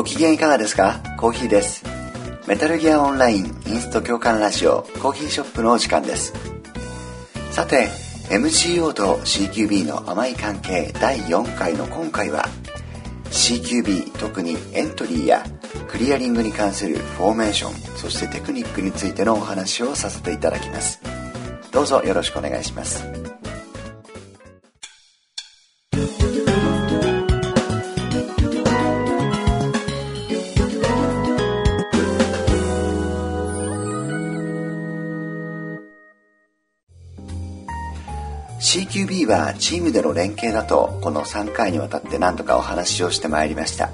[0.00, 1.02] ご機嫌いかがですか？
[1.18, 1.84] コーヒーです。
[2.46, 6.32] メタルギアオンラインインスト共感ラジオコーヒーショップのお時間です。
[7.50, 7.90] さて
[8.30, 12.48] MGO と CQB の甘い関係第4回の今回は
[13.24, 15.44] CQB 特にエントリーや
[15.86, 20.98] クリアリングに関するフォーメーションそしてテクニックについてのお話をさせていただきます。
[21.72, 23.04] どうぞよろしくお願いします。
[38.70, 43.90] CQB はチームでの連携だとこの3回にわたって何度かお話をしてまいりました。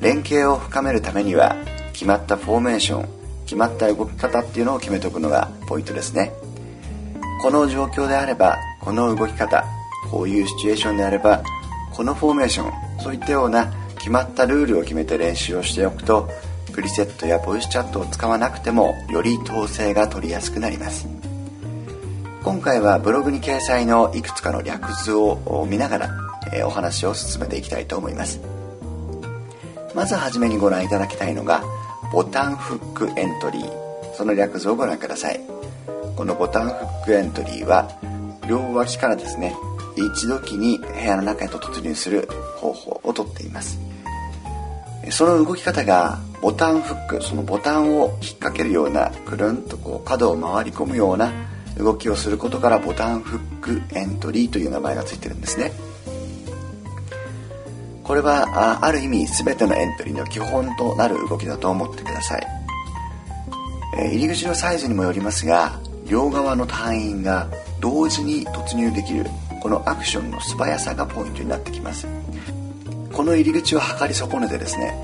[0.00, 1.54] 連携を深めるためには
[1.92, 3.08] 決まったフォーメーション
[3.44, 6.32] 決まった動き方っていうのを決めておくのがポイントですね。
[7.42, 9.66] この状況であればこの動き方
[10.10, 11.42] こういうシチュエーションであれば
[11.92, 16.30] このフォーメーションそういったような決まったルールを決めて練習をしておくと
[16.72, 21.33] プリセットやボイスチャットを使わなくてもより統制が取りやすくなります。
[22.44, 26.10] 今回はブログに掲載のいくつかの略図を見ながら、
[26.52, 28.38] えお話を進めていきたいと思います。
[29.94, 31.64] まずはじめにご覧いただきたいのが
[32.12, 34.14] ボタンフックエントリー。
[34.14, 35.40] その略図をご覧ください。
[36.16, 37.88] このボタンフックエントリーは
[38.46, 39.56] 両脇からですね
[39.96, 42.28] 一度きに部屋の中へと突入する
[42.58, 43.78] 方法をとっています。
[45.10, 51.32] その動き方がボタンフックそのボタンを引っ掛けるようなくるんとこう角を回り込むような
[51.78, 55.72] 動きをすることからボタンフックエントリーという名前がついてるんですね。
[58.04, 62.46] これはある意味全てのエントリーの基本となる動きだと思ってください、
[63.98, 67.48] え入り口のサイズにもよりますが両側の隊員が
[67.80, 69.24] 同時に突入できる
[69.62, 72.06] このアクションの素早さがポイントになってきます。
[73.10, 74.94] この入り口を測り損ねてですね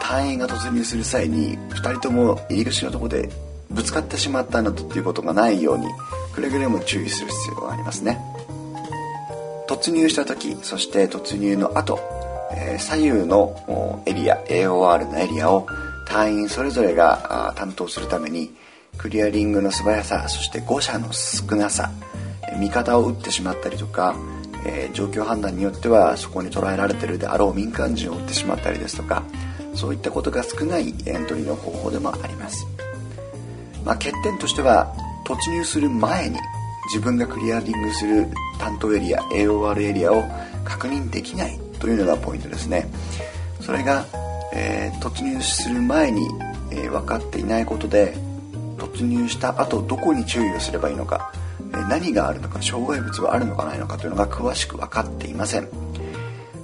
[0.00, 3.28] 隊員が突入する際に2人とも入り口のとこで
[3.70, 5.86] ぶつかってしまったなどっていうことがないように
[6.34, 8.18] くれぐれも注意する必要がありますね。
[9.66, 12.00] 突入した時そして突入の後、
[12.56, 15.66] え、左右のエリア AOR のエリアを
[16.06, 18.50] 隊員それぞれが担当するために
[18.96, 21.90] クリアリングの素早さそして誤射の少なさ
[22.58, 24.16] 味方を撃ってしまったりとか、
[24.64, 29.22] え、状況判断によってはそこに捉えられてるであろう民間人を撃ってしまったりですとか
[29.74, 32.66] そういったことが少ないエントリーの方法でもあります。
[33.88, 34.94] まあ、欠点としては
[35.24, 36.38] 突入する前に
[36.88, 38.28] 自分がクリアリングする
[38.58, 40.24] 担当エリア AOR エリアを
[40.62, 42.86] 確認できないというのがポイントですね。
[43.62, 44.04] それが、
[44.52, 46.28] えー、突入する前に、
[46.70, 48.14] えー、分かっていないことで
[48.76, 51.32] 突入した後どこに注意をすればいいのか、
[51.72, 55.68] えー、何があるのか障害物はあるのかないのかというのが詳しく分かっていません。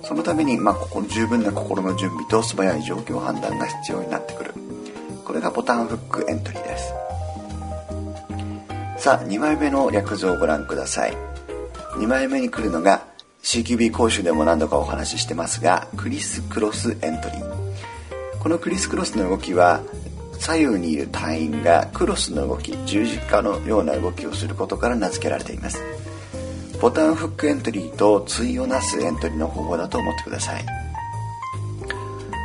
[0.02, 4.52] そのために、まあ、ここ十分な心の準備と素早い状況判断が必要になってくる。
[5.24, 6.92] これがボタンフックエントリーです。
[9.04, 11.14] さあ2枚目の略図をご覧ください。
[11.98, 13.04] 2枚目に来るのが
[13.42, 18.38] CQB 講習でも何度かお話ししてますがクリスクロスエントリー。
[18.38, 19.82] このクリスクロスの動きは
[20.38, 25.82] 左右にいる隊員がクロスの動き十字架のような動きをすることから名付けられています。
[26.80, 30.64] ボタンフックエントリーと対をなすエントリーの方法だと思ってください。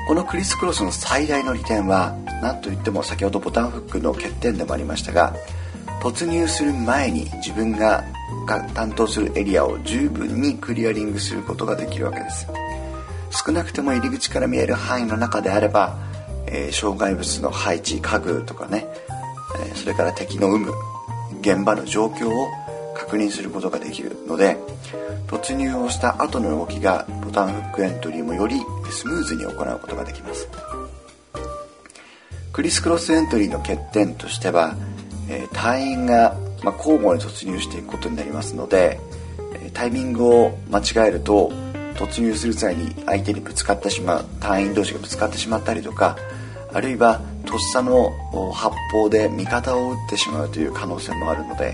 [0.09, 5.33] このクリスクロスの最大の利点は何といっても先ほどボタンフックの欠点でもありましたが
[6.01, 8.03] 突入する前に自分が
[8.73, 12.47] 担当するエリアを十分にクリアリングすることができるわけです
[13.45, 15.97] 少なくても入り口から見える範囲の中であれば、
[16.47, 18.87] えー、障害物の配置家具とかね、
[19.55, 20.71] えー、それから敵の有無
[21.41, 22.47] 現場の状況を
[22.95, 24.57] 確認することができるので
[25.27, 28.55] 突入をした後の動きがボタンフックエントリーもより
[28.89, 30.49] スムーズに行うことができます。
[32.51, 34.75] クリスクロスエントリーの欠点としては
[35.29, 38.99] え隊員が、ま交互に突入していくことになりますので
[39.53, 41.51] えタイミングを間違えると
[41.95, 46.17] 突入する際に相手にぶつかってしまう隊員同士がぶつかってしまったりとか
[46.73, 48.11] あるいはとっさの
[48.53, 51.73] 発砲で味方を撃ってしまうという可能性もあるので、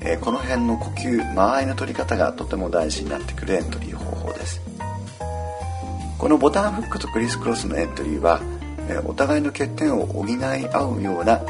[0.00, 4.60] えこの辺の呼吸間合いの取り方がとても大事になってくるエントリー方法です。
[6.18, 8.40] このボタンフックとクリスクロスのエントリーは
[9.06, 10.36] お互いの欠点を補い
[10.72, 11.40] 合うような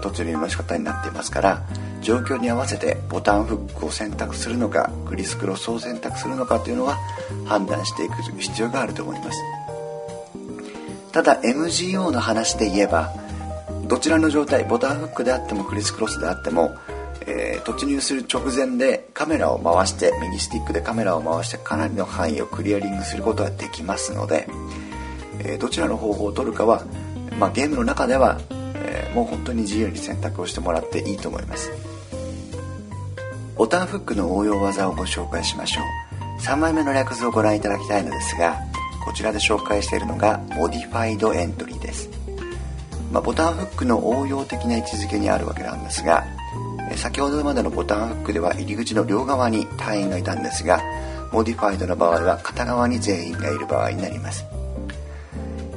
[0.00, 1.62] 突入の仕方になっていますから
[2.00, 6.98] 状況に合わせてボタンフックを選択するのかクリスクロスを選択するのかというのは
[7.44, 9.38] 判断していく必要があると思います。
[11.12, 13.10] ただ MGO の話で言えば
[13.88, 16.74] どちらの状態ボタンフックであってもクリスクロスであっても、
[17.26, 24.46] えー、突入する直前でカメラを回して右スティックでカメラを回してかなりの範囲をクリアリングすることができますので
[25.46, 26.82] えどちらの方法を取るかは、
[27.38, 28.40] まあ、ゲームの中では、
[29.16, 31.72] もう本当に自由に選択をしてもらっていいと思います。
[33.56, 35.84] ボタンフックの応用技をご紹介しましょう。
[36.42, 38.58] 3枚目の略図をご覧いただきたいのですが
[39.06, 42.10] こちらで紹介しているのが modified entry です、
[43.10, 46.26] まあ、 button hook の応用的な位置づけにあるわけなんですが
[46.96, 50.82] 先ほどまでの button hook では入り口の両側に隊員がいたんですが
[51.32, 54.44] modified の場合は片側に全員がいる場合になります。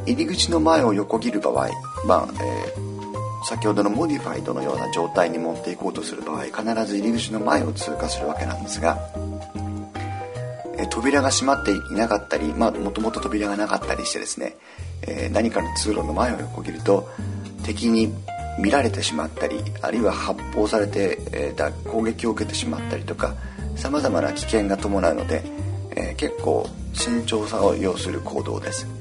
[0.06, 1.70] 入り口の前を横切る場合、
[2.06, 2.99] まあえー、
[3.44, 9.00] 先ほどの modified のような状態に持っていこうとする場合必ず入り口の前を通過するわけなんですが、
[10.78, 14.56] え、扉が閉まっていなかったりもともと扉がなかったりしてですね、
[15.02, 17.10] え、何かの通路の前を横切ると
[17.64, 18.14] 敵に
[18.60, 23.36] 見られてしまったりあるいは発砲されて、えー、攻撃を受けてしまったりとか
[23.76, 25.44] さまざまな危険が伴うので、
[25.96, 28.99] え、結構慎重さを要する行動です。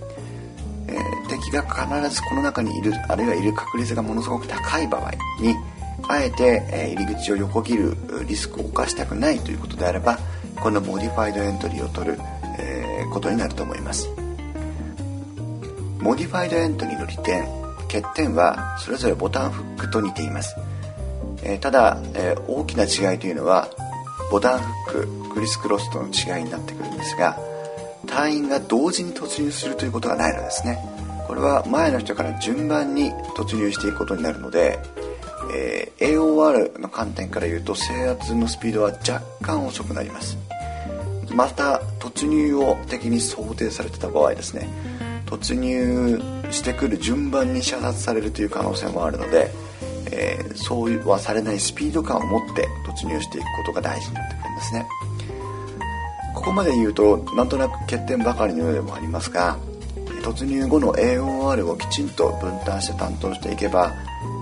[1.39, 5.55] えー、敵が必ずこの中にいるあるいはいる確率がものすごく高い場合に
[6.09, 7.97] あえて、え入り口を横切る
[8.27, 10.19] リスクを冒したくないということであれば
[10.63, 12.19] この modified entry を取る、
[12.59, 14.09] えー、ことになると思います。
[16.01, 17.45] modified entry の利点
[17.89, 20.55] 欠点はそれぞれ button hook と似ています、
[21.43, 23.69] えー、ただ、えー、大きな違いというのは
[24.31, 27.39] button hook, criss-cross との違いになってくるんですが
[28.07, 30.98] 隊員が同時に突入するということがないのですね。
[31.29, 34.81] これは前の人から順番に突入していくことになるので、
[35.55, 40.37] えー、AOR の観点から言うと制圧のスピードは若干遅くなります。
[41.35, 44.69] また突入を敵に想定されてた場合ですね
[45.27, 46.21] 突入
[46.51, 49.51] してくる順番に射殺されるという可能性もあるので、
[50.11, 54.87] えー、そうはされないスピード感を持って突入していくことが大事になってくるんですね。
[56.35, 59.59] ここまで言うとなんとなく欠点ばかりのようでもありますが
[60.21, 63.95] 突入後の AOR をきちんと分担して担当していけば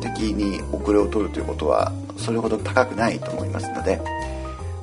[0.02, 4.00] 敵に遅れを取るということはそれほど高くないと思いますので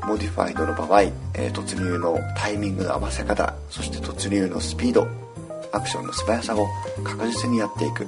[0.06, 5.08] モディファイドの場合、え突入のタイミングの合わせ方そして突入のスピード
[5.72, 6.68] アクションの素早さを
[7.04, 8.06] 確実にやっていく。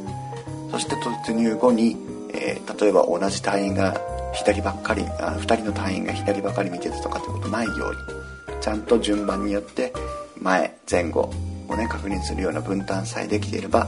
[0.76, 1.96] そして突入後に、
[2.34, 3.98] えー、例えば同じ隊員が
[4.34, 9.94] 左ばっかりあ2人の隊員が左ばかり見てるとかってことないようにちゃんと順番によって
[10.42, 11.32] 前前後
[11.68, 13.88] をね確認するような分担さえできていれば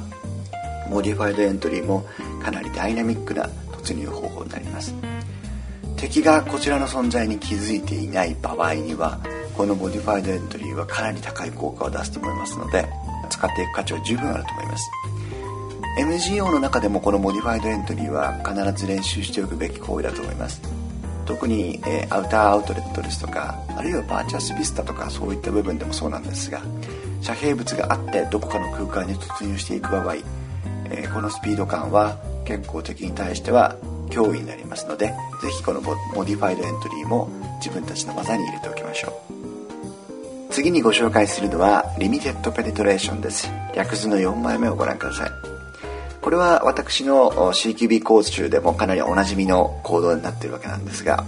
[0.90, 2.06] modified entry も
[2.42, 4.94] かなりダイナミックな突入方法になります。
[5.98, 9.20] 敵がこちらの存在に気づいていない場合には
[9.56, 12.88] この modified entry はかなり高い効果を出すと思いますので
[13.30, 14.90] 使っていく価値は十分あると思います。
[16.00, 20.62] MGO の中でもこの modified entry は必ず練習しておくべき行為だと思います。
[21.26, 26.62] 特に、えー、 Outer Outlet ですとかあるいは Virtuous Vista とかそういった部分でもそうなんですが
[27.22, 30.16] 遮蔽物があってどこかの空間に突入していく場合、
[30.90, 33.76] えー、このスピード感は結構敵に対しては
[34.10, 39.38] 脅威になりますので是非この modified entry も自分たちの技に入れておきましょう。
[40.50, 43.52] 次にご紹介するのは limited penetration です。
[43.76, 45.58] 略図の4枚目をご覧ください。
[46.22, 51.24] これは私の CQB 講習中でもかなりおなじみの行動になっているわけなんですが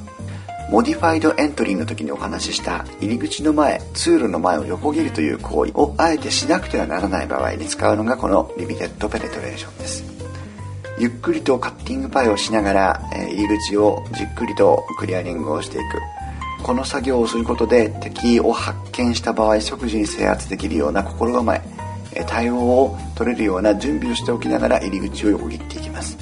[0.70, 10.04] modified entry の時にお話しした入り口の前通路の前を横切るという行為をあえてしなくてはならない場合に使うのがこの limited penetration です。
[11.00, 16.64] ゆっくりとカッティングパイをしながら入り口をじっくりとクリアリングをしていく。
[16.64, 21.62] この作業をすることで敵を発見した場合即時に制圧できるような心構え
[22.28, 26.19] 対応を取れるような準備をしておきながら入り口を横切っていきます。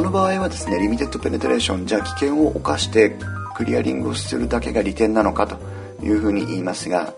[0.00, 3.18] この場合はですねリミテッドペネトレーションじゃあ危険を冒して
[3.54, 5.58] クリアリングをするだけが利点なのかと
[6.02, 7.12] いうふうに言いますが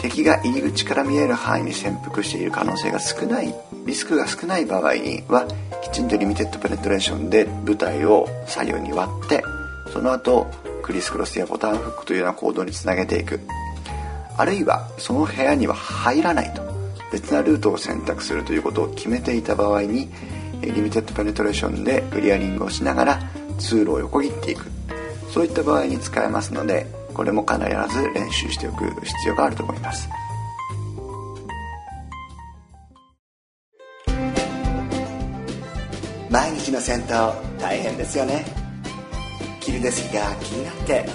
[0.00, 3.54] 敵が入り口から見える範囲に潜伏している可能性が少ない
[3.86, 5.46] リスクが少ない場合には
[5.84, 9.44] きちんとリミテッドペネトレーションで舞台を左右に割って
[9.92, 10.48] その後
[10.82, 13.38] クリスクロスやボタンフックというような行動につなげていく。
[14.36, 16.60] あるいはその部屋には入らないと
[17.12, 20.10] 別なルートを選択するということを決めていた場合に
[20.62, 23.20] リミテッドペネトレーションでクリアリングをしながら
[23.58, 24.66] 通路を横切っていく。
[25.30, 27.58] そういった場合に使えますのでこれも必
[27.94, 30.08] ず練習しておく必要があると思います。
[36.30, 38.44] 毎日の戦闘大変ですよね。
[39.60, 41.06] キルですが気になって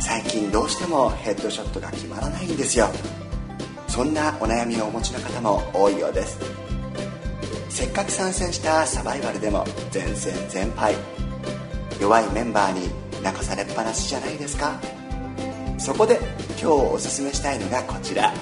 [0.00, 2.88] 最近どうしてもヘッドショットが決まらないんですよ。
[3.86, 6.38] そんなお悩みをお持ちの方も多いようです。
[7.80, 10.94] せっかく参戦したサバイバルでも全戦全敗。
[11.98, 12.90] 弱いメンバーに
[13.22, 14.78] 泣かされっぱなしじゃないですか。
[15.78, 16.20] そこで
[16.50, 18.34] 今日おすすめしたいのがこちら。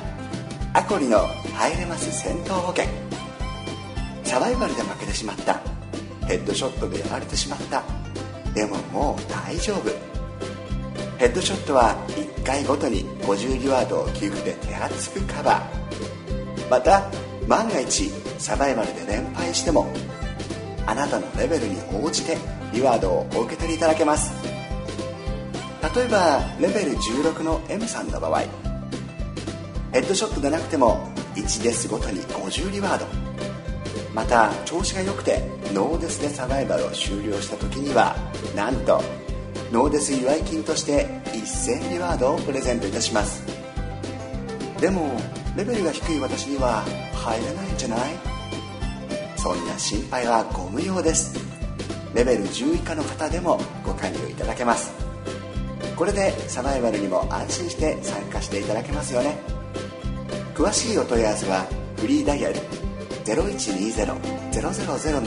[0.72, 1.20] アコリの
[1.54, 2.86] 入れます戦闘保険。
[4.24, 5.60] サバイバルで負けてしまった。
[6.26, 7.84] ヘッドショットでやられてしまった。
[8.54, 9.90] でももう大丈夫。
[11.18, 16.68] ヘッドショットは1回ごとに50リワードを給付で手厚くカバー。
[16.68, 17.08] また
[17.46, 19.92] 万が一サバイバルで連敗しても
[20.86, 22.38] あなたのレベルに応じて
[22.72, 24.32] リワードをお受け取りいただけます。
[25.94, 28.40] 例えばレベル16の M さんの場合
[29.92, 33.06] ヘッドショットでなくても1デスごとに50リワード。
[34.14, 35.42] また調子が良くて
[35.72, 38.16] ノーデスでサバイバルを終了した時には
[38.56, 39.00] なんと
[39.70, 43.42] ノーデス祝い金として1000リワードをプレゼントいたします。
[44.80, 45.20] でも
[45.56, 46.84] レベルが低い私には
[47.18, 48.00] 入れないんじゃない？
[49.36, 51.38] そんな心配はご無用です。
[52.14, 54.92] レベル10以下の方でもご加入いただけます。
[55.96, 59.36] これでサバイバルにも安心して参加していただけますよね。
[60.54, 62.56] 詳しいお問い合わせはフリーダイヤル
[63.24, 64.16] 0120-000の
[64.52, 65.22] 0000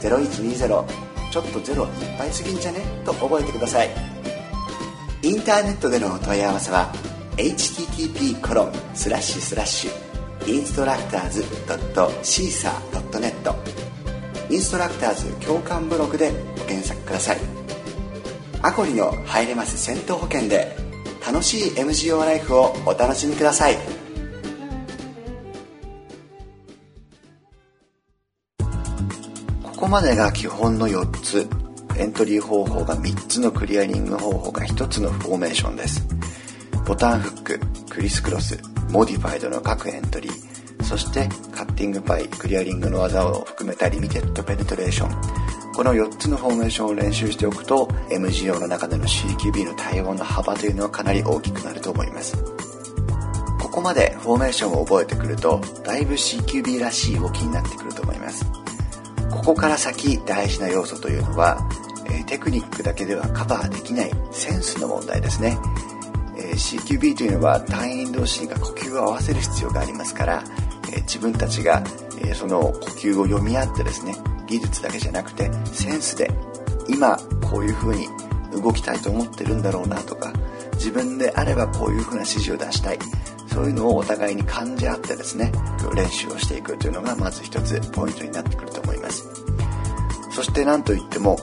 [0.00, 0.84] 0120
[1.30, 2.80] ちょっとゼロいっぱいすぎんじゃね？
[3.04, 3.90] と覚えてください。
[5.22, 6.92] インターネットでのお問い合わせは
[7.40, 9.90] http コロンスラッシュスラッシュ
[10.46, 13.54] インストラクターズ .caesar.net
[14.50, 17.38] インストラクターズ共感ブログでご検索ください。
[18.62, 20.76] アコリの入れます戦闘保険で
[21.26, 23.78] 楽しい MGO ライフをお楽しみください。
[29.62, 31.48] ここまでが基本の4つ。
[31.96, 36.06] エントリー方法が3つのクリアリング方法が1つのフォーメーションです。
[36.90, 45.72] ボタンフッククリスクロスモディファイドの各エントリーそしてカッティングパイクリアリングの技を含めたリミテッドペネトレーション。
[45.72, 52.36] この4つのフォーメーションを練習しておくと MGO の中での CQB の対応の幅というのはかなり大きくなると思います。
[53.60, 58.44] ここまでフォーメーションを覚えてくるとだいぶ CQB らしい動きになってくると思います。
[59.30, 61.56] ここから先大事な要素というのは、
[62.10, 65.56] えテクニックだけではカバーできないセンスの問題ですね、
[66.60, 70.44] CQB というのは隊員同士が呼吸を合わせる必要がありますから、
[70.92, 71.82] え自分たちが、
[72.22, 74.14] えその呼吸を読み合ってですね
[74.46, 76.30] 技術だけじゃなくてセンスで
[76.88, 77.16] 今
[77.50, 78.06] こういう風に
[78.52, 80.32] 動きたいと思ってるんだろうなとか
[80.74, 82.98] 自分であればこういう風な指示を出したい
[83.46, 85.52] そういうのをお互いに感じ合ってですね
[85.94, 89.24] 練習をしていくというのがまず一つポイントになってくると思います。
[90.32, 91.38] そして何といっても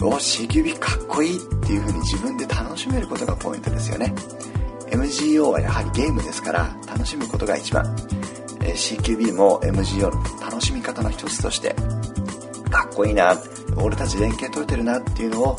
[0.00, 4.14] お CQB かっこいいっていう風に自分で楽しめることがポイントですよね。
[4.90, 7.84] MGO はやはりゲームですから楽しむことが一番。
[8.60, 11.74] CQB も MGO の楽しみ方の一つとして
[12.70, 13.34] かっこいいな
[13.76, 15.56] 俺たち連携取れてるなっていうのを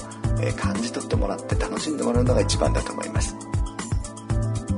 [0.58, 3.36] 感じ取ってもらって楽しんでもらうのが一番だと思います。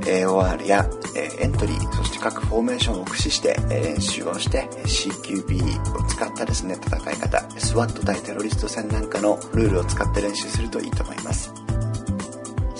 [0.02, 11.61] AOR やエントリーそして各フォーメーションを駆使して練習をして CQB を使ったですね戦い方 SWAT 対テロリスト戦なんかのルールを使って練習するといいと思います。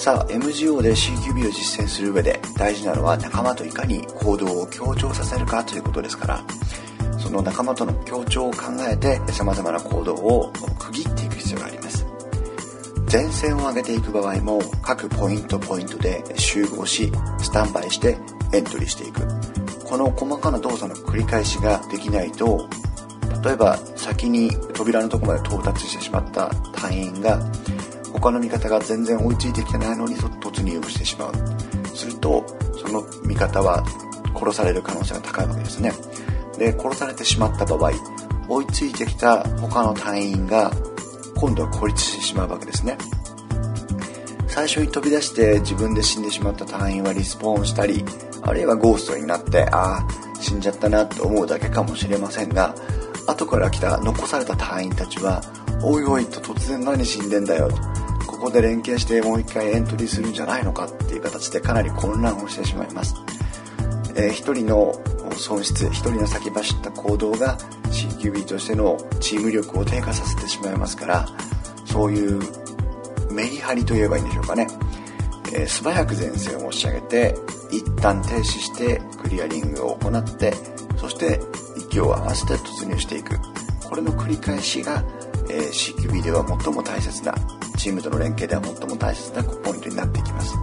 [0.02, 6.44] さあ MGO で CQB を実践する上で大事なのは仲間といかに行動を強調させるかということですから。
[7.20, 12.08] その仲間との協調を考えて様々な行動を区切っていく必要があります。
[13.12, 18.18] 前線を上げていく場合も各ポイントポイントで集合しスタンバイして
[18.54, 19.22] エントリーしていく。
[19.86, 22.68] この細かな動作の繰り返しができないと
[23.44, 27.40] 例えば先に扉のとこまで到達してしまった隊員が
[28.22, 31.34] 他の味方が全然追いついてきてないのに突入をしてしまう。
[31.96, 32.46] すると
[32.80, 33.84] その味方は
[34.36, 35.92] 殺される可能性が高いわけですね。
[36.58, 37.92] で殺されてしまった場合
[38.48, 40.72] 追いついてきた他の隊員が
[41.36, 42.98] 今度は孤立してしまうわけですね。
[44.48, 48.04] 最初に飛び出して自分で死んでしまった隊員はリスポーンしたり
[48.42, 50.08] あるいはゴーストになってああ
[50.42, 52.76] 死んじゃったなって思うだけかもしれませんが
[53.28, 55.42] 後から来た残された隊員たちは
[55.82, 57.70] おいおいと突然何死んでんだよ
[58.42, 63.16] こで連携してもう一回エントリーするんじゃないのかっていう形でかなり混乱をしてしまいます、
[64.16, 64.94] えー、人の
[65.38, 71.28] 損失一人の先走った行動が CQB としてのチーム力を低下させてしまいますから
[71.86, 72.42] そういう
[73.32, 74.68] メリハリといえばいいんでしょうかね、
[75.54, 77.36] えー、素早く前線を押し上げて
[77.72, 80.54] 一旦停止してクリアリングを行って
[80.98, 81.40] そして
[81.78, 83.40] 息を合わせて突入していく。
[83.92, 85.04] これの繰り返しが、
[85.50, 87.36] えー、CQB では最も大切な
[87.82, 90.56] チームとの連携では最も大切なポイントになってきます。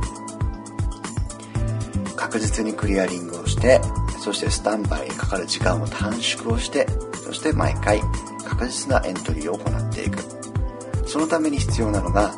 [2.14, 3.80] 確実にクリアリングをして
[4.20, 6.87] そしてスタンバイにかかる時間を短縮をして
[7.25, 8.00] そして毎回
[8.44, 10.18] 確実なエントリーを行っていく。
[11.08, 12.32] そのために必要なのが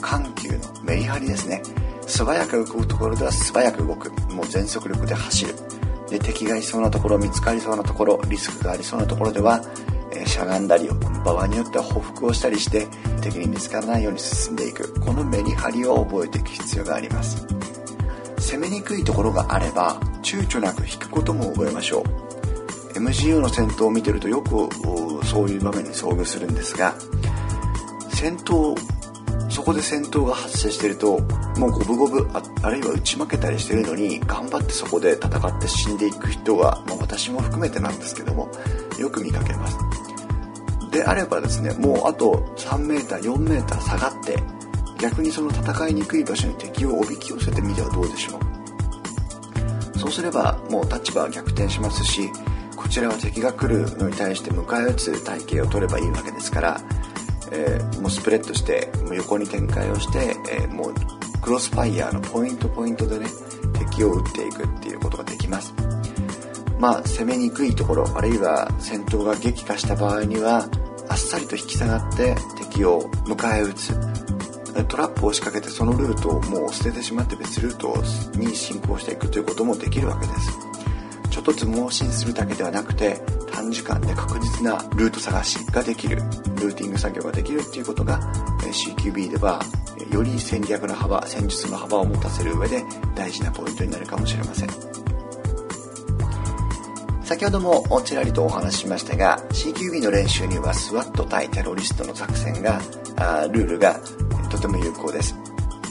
[0.00, 1.62] 緩急のメリハリですね。
[2.04, 4.10] 素早く動くところでは素早く動く。
[4.32, 5.54] もう全速力で走る。
[6.10, 9.62] で敵がいそうなところ見つかりそうなところリスクがありそうなところでは、
[10.12, 10.88] え、しゃがんだり
[11.24, 12.88] 場合によっては報復をしたりして
[13.24, 15.00] 敵に見つからないように進んでいく。
[15.00, 17.46] このメリハリを覚えていく必要があります。
[18.38, 22.24] 攻めにくいところがあれば躊躇なく引くことも覚えましょう。
[22.98, 24.68] MGO の戦闘を見てるとよく
[25.24, 26.94] そういう場面に遭遇するんですが
[28.10, 28.76] 戦闘
[29.50, 31.18] そこで戦闘が発生してると
[31.58, 32.30] もう五分五分
[32.62, 38.48] あるいは打ち負けたりしてるのに頑張ってそこで戦って死んでいく人が、まあ、私も含めてなんですけども
[38.98, 39.93] よく見かけます。
[40.94, 44.36] であればですねもうあと 3m4m 下がって
[44.98, 49.98] 逆にその戦いにくい場所に敵をおびき寄せてみてはどうでしょう。
[49.98, 52.30] そうすればもう立場は逆転しますし
[52.76, 56.80] こちらは敵が来るのに対して迎え撃つ体系を取ればいいわけですから
[57.54, 60.94] えー、もうスプレッドして横に展開をして、えー、もう
[61.40, 63.26] クロスファイヤーのポイントポイントでね
[63.78, 65.74] 敵を撃っていくっていうことができます。
[66.78, 70.68] まあ攻めにくいところあるいは戦闘が激化した場合には
[71.08, 73.94] あっさりと引き下がって敵を迎え撃つ。
[74.88, 77.94] トラップを仕掛けてそのルートをもう捨ててしまって別ルート
[78.36, 80.58] に進行していくということもできるわけです。
[81.30, 83.20] ちょっとつ盲信するだけではなくて
[83.52, 86.16] 短時間で確実なルート探しができる。
[86.16, 88.20] ルーティング作業ができるっていうことが
[88.60, 89.60] CQB では
[90.10, 92.82] より戦略の幅戦術の幅を持たせる上で
[93.14, 95.03] 大事なポイントになるかもしれません。
[97.34, 102.80] 先ほどもちらりとお話ししましたが CQB の練習には SWAT 対テロリストの作戦が
[103.16, 103.98] あルールが
[104.48, 105.34] とても有効です、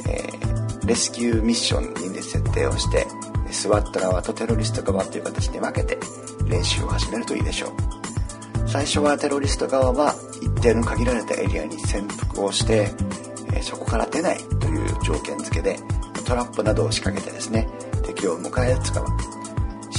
[0.07, 3.05] えー、レスキューミッションに、ね、設定をして
[3.47, 5.99] SWAT 側とテロリスト側という形で分けて
[6.47, 7.71] 練習を始めるといいでしょう。
[8.69, 12.89] 最初はテロリスト側は一定の限られたエリアに潜伏をして、
[13.53, 15.77] えそこから出ないという条件付けで
[16.25, 17.67] トラップなどを仕掛けてですね
[18.03, 19.42] 敵を迎え撃つ側。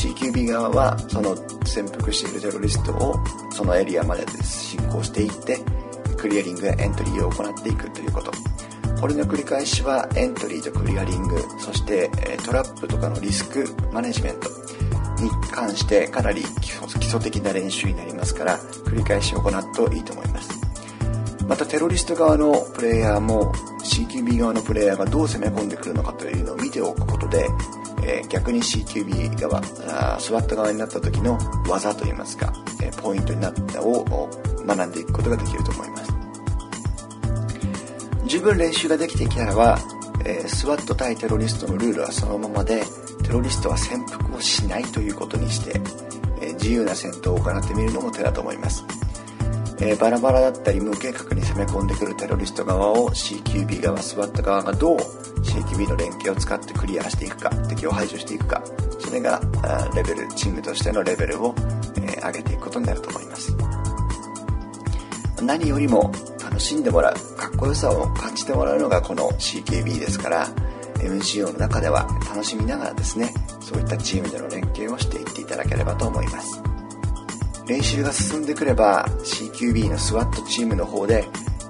[0.05, 3.14] CQB 側はその潜伏しているテロリストを
[3.51, 5.59] そのエリアまで進行していって
[6.19, 8.31] クリアリングやエントリーを行っていくということ。
[9.01, 12.11] これの繰り返しはエントリーとクリアリングそして
[12.45, 14.49] トラップとかのリスクマネジメント
[15.23, 20.51] に関してかなり基礎的な練習になりますから繰り返し行うといいと思います。
[21.47, 27.47] またテロリスト側のプレイヤーも CQB 側のプレイヤーがどう攻め込んでくるのかというのを見ておくことで、
[28.07, 31.38] え、逆に CQB 側あスワット側になった時の
[31.69, 34.05] 技といいますか、え、ポイントになったを
[34.67, 36.14] 学んでいくことができると思います。
[38.27, 39.79] 十分練習ができてきたらば、
[40.25, 42.83] えー、スワット対テロリストのルールはそのままで
[43.23, 45.81] テロリストは潜伏をしないということにして、
[46.40, 48.85] え、自由な戦闘を行ってみるのも手だと思います、
[49.81, 55.24] え、バラバラだったり無計画に攻め込んでくるテロリスト側を CQB 側スワット側がどう
[55.55, 58.62] CQB の連携を使ってクリアしていくか敵を排除していくか
[58.99, 59.40] それが
[59.95, 61.55] レベルチームとしてのレベルを、
[62.01, 63.55] え上げていくことになると思います。
[65.43, 66.11] 何よりも
[66.43, 70.49] 楽しんでもらうかっこよさを感じてもらうのがこの CKB ですから
[70.99, 76.62] MGO の中では楽しみながらですねそういったチームでの連携をしていっていただければと思います。
[77.67, 81.25] 練習が進んでくれば CQB の SWAT チームの方で、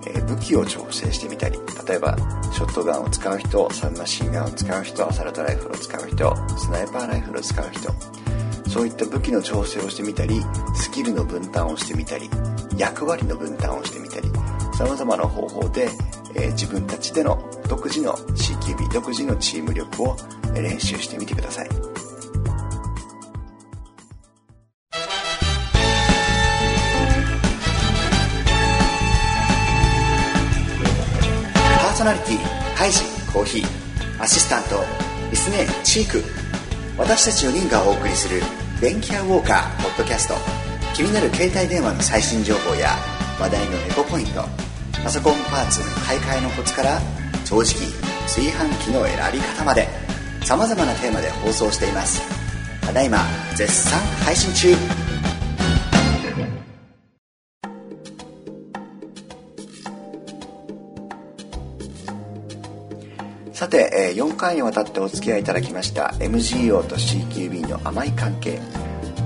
[0.07, 2.17] え武器を調整してみたり例えば
[2.53, 8.25] ショットガンを使う人サブマシンガンを使う人アサルトライフルを使う人スナイパーライフルを使う人。
[8.75, 10.43] そういった武器の調整をしてみたり
[10.75, 12.29] スキルの分担をしてみたり
[12.77, 14.29] 役割の分担をしてみたり
[14.77, 15.89] さまざまな方法で、
[16.35, 17.39] えー、自分たちでの
[17.69, 20.17] 独自の CQB 独自のチーム力を
[20.57, 21.94] 練習してみてください。
[32.05, 32.37] ソナリティ
[32.77, 33.01] ハイジ
[33.33, 34.85] コーヒーアシスタント
[35.31, 36.23] リスネーチーク
[36.99, 38.43] 私たち4人がお送りする
[38.79, 40.35] 電気屋ウォーカーポッドキャスト
[40.95, 42.91] 気になる携帯電話の最新情報や
[43.41, 44.45] 話題のエコポイント
[45.03, 47.01] パソコンパーツ買い替えのコツから
[47.47, 47.91] 掃除機
[48.25, 49.89] 炊飯器の選び方まで
[50.43, 52.21] さまざまなテーマで放送しています。
[52.83, 53.21] ただいま
[53.57, 55.04] 絶賛配信中。
[63.55, 68.59] さてえ4回にわたってお付き合いいただきました MGO と CQB の甘い関係。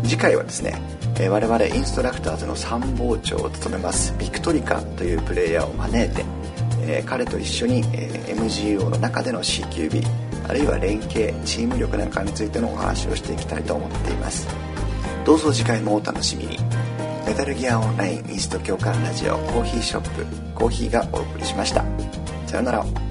[0.05, 0.79] 次回はですね
[1.19, 6.25] え我々インストラクターズの参謀長を務めますビクトリカというプレイヤーを招いて、
[6.83, 10.05] え彼と一緒に、え MGO の中での CQB
[10.47, 14.47] あるいは連携チーム力なんかについてのお話をしていきたいと思っています。
[15.25, 16.59] どうぞ次回もお楽しみに。
[17.27, 21.83] メタルギアオンラインインスト共感ラジオコーヒーショップコーヒーがお送りしました。
[22.47, 23.08] さよなら。